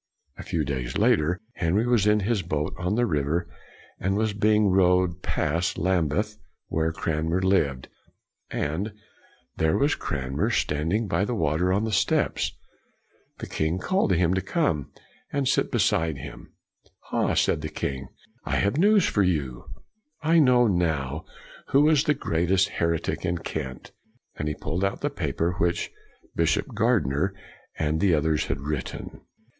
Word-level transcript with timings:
A 0.35 0.41
few 0.41 0.65
days 0.65 0.97
later, 0.97 1.39
Henry 1.53 1.85
was 1.85 2.07
in 2.07 2.21
his 2.21 2.41
boat 2.41 2.73
on 2.79 2.95
the 2.95 3.05
river, 3.05 3.47
and 3.99 4.17
was 4.17 4.33
being 4.33 4.71
rowed 4.71 5.21
past 5.21 5.77
Lambeth, 5.77 6.39
where 6.69 6.91
Cran 6.91 7.29
mer 7.29 7.39
lived, 7.39 7.87
and 8.49 8.93
there 9.57 9.77
was 9.77 9.93
Cranmer 9.93 10.49
stand 10.49 10.91
ing 10.91 11.07
by 11.07 11.23
the 11.23 11.35
water 11.35 11.71
on 11.71 11.83
the 11.83 11.91
steps. 11.91 12.51
The 13.37 13.45
king 13.45 13.77
called 13.77 14.11
him 14.11 14.33
to 14.33 14.41
come 14.41 14.91
and 15.31 15.47
sit 15.47 15.71
beside 15.71 16.17
him." 16.17 16.51
Ha," 17.11 17.35
said 17.35 17.61
the 17.61 17.69
king," 17.69 18.07
I 18.43 18.55
have 18.55 18.77
news 18.77 19.05
for 19.05 19.21
you: 19.21 19.65
I 20.23 20.39
know 20.39 20.65
now 20.65 21.25
who 21.67 21.87
is 21.89 22.05
the 22.05 22.15
greatest 22.15 22.69
heretic 22.69 23.23
in 23.23 23.37
Kent!" 23.37 23.91
And 24.35 24.47
he 24.47 24.55
pulled 24.55 24.83
out 24.83 25.01
the 25.01 25.11
paper 25.11 25.53
which 25.59 25.91
Bishop 26.35 26.73
Gardiner 26.73 27.35
and 27.77 27.99
the 27.99 28.15
others 28.15 28.47
had 28.47 28.61
written. 28.61 29.21